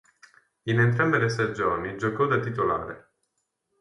In 0.63 0.79
entrambe 0.79 1.19
le 1.19 1.29
stagioni 1.29 1.95
giocò 1.95 2.25
da 2.25 2.39
titolare. 2.39 3.11